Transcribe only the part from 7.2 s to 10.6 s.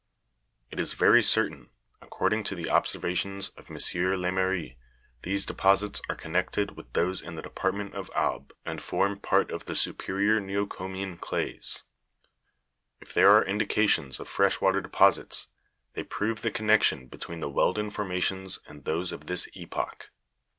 in the department of Aube, and form part of the superior